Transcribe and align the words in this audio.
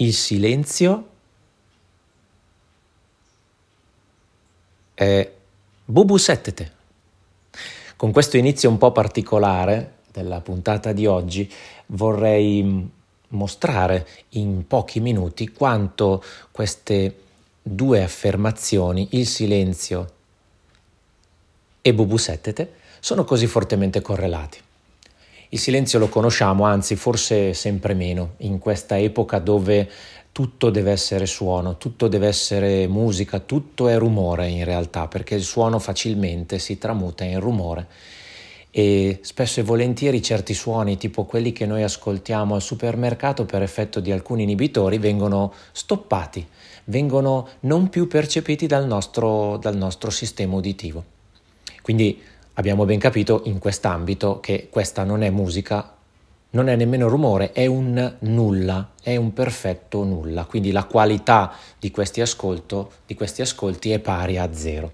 Il 0.00 0.14
silenzio 0.14 1.08
è 4.94 5.30
Bubu 5.84 6.16
Settete. 6.16 6.72
Con 7.96 8.10
questo 8.10 8.38
inizio 8.38 8.70
un 8.70 8.78
po' 8.78 8.92
particolare 8.92 9.96
della 10.10 10.40
puntata 10.40 10.92
di 10.92 11.04
oggi 11.04 11.52
vorrei 11.88 12.90
mostrare 13.28 14.08
in 14.30 14.66
pochi 14.66 15.00
minuti 15.00 15.52
quanto 15.52 16.24
queste 16.50 17.24
due 17.60 18.02
affermazioni, 18.02 19.08
il 19.10 19.26
silenzio 19.26 20.12
e 21.82 21.92
Bubu 21.92 22.16
Settete, 22.16 22.72
sono 23.00 23.24
così 23.24 23.46
fortemente 23.46 24.00
correlati. 24.00 24.60
Il 25.52 25.58
silenzio 25.58 25.98
lo 25.98 26.08
conosciamo, 26.08 26.64
anzi 26.64 26.94
forse 26.94 27.54
sempre 27.54 27.94
meno, 27.94 28.34
in 28.38 28.58
questa 28.58 28.98
epoca 28.98 29.40
dove 29.40 29.90
tutto 30.30 30.70
deve 30.70 30.92
essere 30.92 31.26
suono, 31.26 31.76
tutto 31.76 32.06
deve 32.06 32.28
essere 32.28 32.86
musica, 32.86 33.40
tutto 33.40 33.88
è 33.88 33.98
rumore 33.98 34.48
in 34.48 34.64
realtà, 34.64 35.08
perché 35.08 35.34
il 35.34 35.42
suono 35.42 35.80
facilmente 35.80 36.60
si 36.60 36.78
tramuta 36.78 37.24
in 37.24 37.40
rumore 37.40 37.88
e 38.70 39.18
spesso 39.22 39.58
e 39.58 39.64
volentieri 39.64 40.22
certi 40.22 40.54
suoni, 40.54 40.96
tipo 40.96 41.24
quelli 41.24 41.50
che 41.50 41.66
noi 41.66 41.82
ascoltiamo 41.82 42.54
al 42.54 42.62
supermercato 42.62 43.44
per 43.44 43.62
effetto 43.62 43.98
di 43.98 44.12
alcuni 44.12 44.44
inibitori, 44.44 44.98
vengono 44.98 45.52
stoppati, 45.72 46.46
vengono 46.84 47.48
non 47.60 47.88
più 47.88 48.06
percepiti 48.06 48.68
dal 48.68 48.86
nostro, 48.86 49.56
dal 49.56 49.76
nostro 49.76 50.10
sistema 50.10 50.54
uditivo. 50.54 51.02
Quindi 51.82 52.22
abbiamo 52.54 52.84
ben 52.84 52.98
capito 52.98 53.42
in 53.44 53.58
quest'ambito 53.58 54.40
che 54.40 54.68
questa 54.70 55.04
non 55.04 55.22
è 55.22 55.30
musica, 55.30 55.94
non 56.50 56.68
è 56.68 56.76
nemmeno 56.76 57.08
rumore, 57.08 57.52
è 57.52 57.66
un 57.66 58.16
nulla, 58.20 58.90
è 59.02 59.16
un 59.16 59.32
perfetto 59.32 60.04
nulla. 60.04 60.44
Quindi 60.44 60.72
la 60.72 60.84
qualità 60.84 61.52
di 61.78 61.90
questi, 61.90 62.20
ascolto, 62.20 62.92
di 63.06 63.14
questi 63.14 63.42
ascolti 63.42 63.90
è 63.90 63.98
pari 63.98 64.38
a 64.38 64.52
zero. 64.52 64.92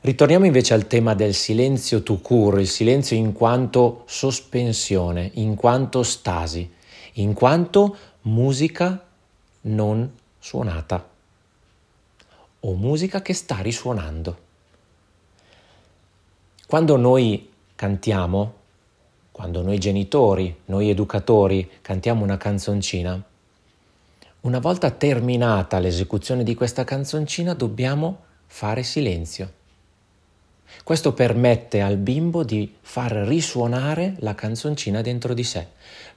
Ritorniamo 0.00 0.44
invece 0.44 0.72
al 0.74 0.86
tema 0.86 1.14
del 1.14 1.34
silenzio 1.34 2.02
tout 2.02 2.22
court, 2.22 2.60
il 2.60 2.68
silenzio 2.68 3.16
in 3.16 3.32
quanto 3.32 4.04
sospensione, 4.06 5.32
in 5.34 5.56
quanto 5.56 6.04
stasi, 6.04 6.70
in 7.14 7.32
quanto 7.32 7.96
musica 8.22 9.04
non 9.62 10.12
suonata 10.38 11.08
o 12.60 12.74
musica 12.74 13.20
che 13.20 13.32
sta 13.32 13.58
risuonando. 13.58 14.44
Quando 16.66 16.96
noi 16.96 17.48
cantiamo, 17.76 18.54
quando 19.30 19.62
noi 19.62 19.78
genitori, 19.78 20.62
noi 20.64 20.90
educatori 20.90 21.70
cantiamo 21.80 22.24
una 22.24 22.38
canzoncina, 22.38 23.22
una 24.40 24.58
volta 24.58 24.90
terminata 24.90 25.78
l'esecuzione 25.78 26.42
di 26.42 26.56
questa 26.56 26.82
canzoncina 26.82 27.54
dobbiamo 27.54 28.18
fare 28.46 28.82
silenzio. 28.82 29.52
Questo 30.82 31.12
permette 31.12 31.82
al 31.82 31.98
bimbo 31.98 32.42
di 32.42 32.74
far 32.80 33.12
risuonare 33.12 34.16
la 34.18 34.34
canzoncina 34.34 35.02
dentro 35.02 35.34
di 35.34 35.44
sé, 35.44 35.68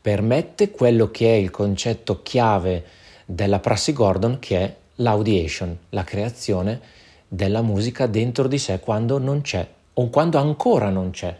permette 0.00 0.70
quello 0.70 1.10
che 1.10 1.30
è 1.30 1.36
il 1.36 1.50
concetto 1.50 2.22
chiave 2.22 2.86
della 3.26 3.58
prassi 3.58 3.92
Gordon 3.92 4.38
che 4.38 4.56
è 4.56 4.76
l'audiation, 4.94 5.76
la 5.90 6.04
creazione 6.04 6.80
della 7.28 7.60
musica 7.60 8.06
dentro 8.06 8.48
di 8.48 8.56
sé 8.56 8.80
quando 8.80 9.18
non 9.18 9.42
c'è 9.42 9.76
o 10.00 10.10
quando 10.10 10.38
ancora 10.38 10.90
non 10.90 11.10
c'è. 11.10 11.36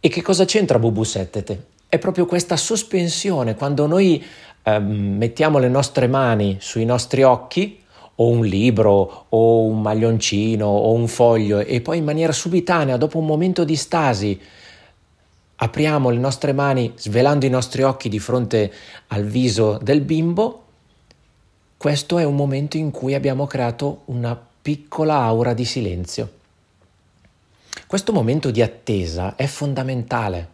E 0.00 0.08
che 0.08 0.22
cosa 0.22 0.44
c'entra 0.44 0.78
Bubu 0.78 1.04
Settete? 1.04 1.66
È 1.86 1.98
proprio 1.98 2.26
questa 2.26 2.56
sospensione, 2.56 3.54
quando 3.54 3.86
noi 3.86 4.24
ehm, 4.62 5.16
mettiamo 5.16 5.58
le 5.58 5.68
nostre 5.68 6.06
mani 6.06 6.56
sui 6.60 6.84
nostri 6.84 7.22
occhi, 7.22 7.80
o 8.14 8.28
un 8.28 8.44
libro 8.44 9.26
o 9.30 9.64
un 9.64 9.80
maglioncino 9.80 10.66
o 10.66 10.92
un 10.92 11.08
foglio 11.08 11.60
e 11.60 11.80
poi 11.80 11.98
in 11.98 12.04
maniera 12.04 12.32
subitanea, 12.32 12.96
dopo 12.96 13.18
un 13.18 13.26
momento 13.26 13.64
di 13.64 13.74
stasi, 13.74 14.38
apriamo 15.56 16.10
le 16.10 16.18
nostre 16.18 16.52
mani 16.52 16.92
svelando 16.96 17.46
i 17.46 17.50
nostri 17.50 17.82
occhi 17.82 18.08
di 18.08 18.18
fronte 18.18 18.72
al 19.08 19.24
viso 19.24 19.78
del 19.82 20.02
bimbo, 20.02 20.62
questo 21.76 22.18
è 22.18 22.24
un 22.24 22.36
momento 22.36 22.76
in 22.76 22.90
cui 22.90 23.14
abbiamo 23.14 23.46
creato 23.46 24.02
una 24.06 24.38
piccola 24.62 25.16
aura 25.20 25.52
di 25.54 25.64
silenzio. 25.64 26.40
Questo 27.92 28.14
momento 28.14 28.50
di 28.50 28.62
attesa 28.62 29.36
è 29.36 29.44
fondamentale. 29.44 30.48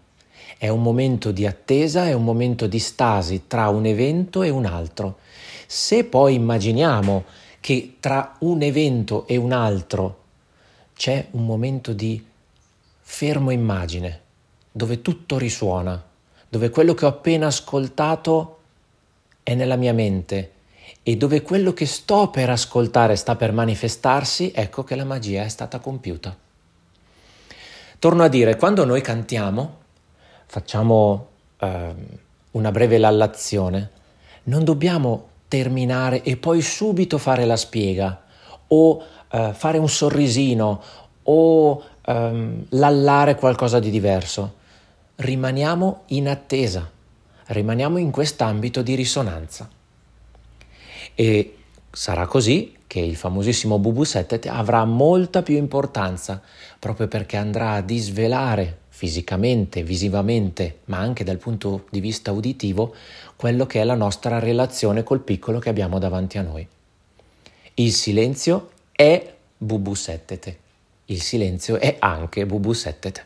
È 0.58 0.66
un 0.66 0.82
momento 0.82 1.30
di 1.30 1.46
attesa, 1.46 2.08
è 2.08 2.12
un 2.12 2.24
momento 2.24 2.66
di 2.66 2.80
stasi 2.80 3.42
tra 3.46 3.68
un 3.68 3.86
evento 3.86 4.42
e 4.42 4.48
un 4.48 4.64
altro. 4.64 5.18
Se 5.64 6.02
poi 6.02 6.34
immaginiamo 6.34 7.26
che 7.60 7.98
tra 8.00 8.34
un 8.40 8.62
evento 8.62 9.24
e 9.28 9.36
un 9.36 9.52
altro 9.52 10.22
c'è 10.96 11.28
un 11.30 11.46
momento 11.46 11.92
di 11.92 12.20
fermo 12.98 13.52
immagine, 13.52 14.20
dove 14.72 15.00
tutto 15.00 15.38
risuona, 15.38 16.04
dove 16.48 16.70
quello 16.70 16.94
che 16.94 17.04
ho 17.04 17.08
appena 17.08 17.46
ascoltato 17.46 18.58
è 19.44 19.54
nella 19.54 19.76
mia 19.76 19.92
mente 19.92 20.54
e 21.04 21.16
dove 21.16 21.42
quello 21.42 21.72
che 21.72 21.86
sto 21.86 22.30
per 22.30 22.50
ascoltare 22.50 23.14
sta 23.14 23.36
per 23.36 23.52
manifestarsi, 23.52 24.50
ecco 24.52 24.82
che 24.82 24.96
la 24.96 25.04
magia 25.04 25.44
è 25.44 25.48
stata 25.48 25.78
compiuta. 25.78 26.46
Torno 27.98 28.22
a 28.22 28.28
dire, 28.28 28.54
quando 28.54 28.84
noi 28.84 29.00
cantiamo, 29.00 29.78
facciamo 30.46 31.26
eh, 31.58 31.94
una 32.52 32.70
breve 32.70 32.96
lallazione, 32.96 33.90
non 34.44 34.62
dobbiamo 34.62 35.30
terminare 35.48 36.22
e 36.22 36.36
poi 36.36 36.62
subito 36.62 37.18
fare 37.18 37.44
la 37.44 37.56
spiega 37.56 38.22
o 38.68 39.04
eh, 39.30 39.50
fare 39.52 39.78
un 39.78 39.88
sorrisino 39.88 40.82
o 41.24 41.82
ehm, 42.02 42.66
lallare 42.70 43.34
qualcosa 43.34 43.80
di 43.80 43.90
diverso. 43.90 44.54
Rimaniamo 45.16 46.02
in 46.06 46.28
attesa, 46.28 46.88
rimaniamo 47.46 47.98
in 47.98 48.12
quest'ambito 48.12 48.80
di 48.82 48.94
risonanza. 48.94 49.68
E 51.16 51.56
sarà 51.90 52.26
così 52.28 52.77
che 52.88 52.98
il 52.98 53.14
famosissimo 53.14 53.78
Bubu 53.78 54.02
Settet 54.02 54.46
avrà 54.46 54.84
molta 54.84 55.42
più 55.42 55.56
importanza 55.56 56.42
proprio 56.80 57.06
perché 57.06 57.36
andrà 57.36 57.74
a 57.74 57.82
disvelare 57.82 58.78
fisicamente, 58.88 59.84
visivamente, 59.84 60.80
ma 60.86 60.98
anche 60.98 61.22
dal 61.22 61.36
punto 61.36 61.86
di 61.90 62.00
vista 62.00 62.32
uditivo, 62.32 62.92
quello 63.36 63.64
che 63.66 63.80
è 63.80 63.84
la 63.84 63.94
nostra 63.94 64.40
relazione 64.40 65.04
col 65.04 65.20
piccolo 65.20 65.60
che 65.60 65.68
abbiamo 65.68 66.00
davanti 66.00 66.38
a 66.38 66.42
noi. 66.42 66.66
Il 67.74 67.92
silenzio 67.92 68.70
è 68.90 69.34
bubu 69.56 69.94
settete. 69.94 70.58
Il 71.04 71.22
silenzio 71.22 71.76
è 71.76 71.94
anche 72.00 72.44
bubu 72.44 72.72
settete. 72.72 73.24